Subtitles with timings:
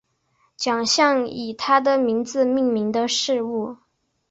[0.57, 3.77] 奖项以他的名字命名的事物